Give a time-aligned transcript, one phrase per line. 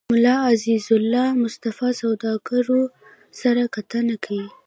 [0.13, 2.81] ملا عزيزالله مصطفى سوداګرو
[3.41, 4.41] سره کتنه کې